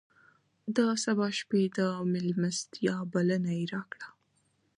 د 0.75 0.77
سبا 1.03 1.27
شپې 1.39 1.63
د 1.77 1.79
مېلمستیا 2.11 2.95
بلنه 3.13 3.51
یې 3.57 3.63
راکړه. 3.73 4.07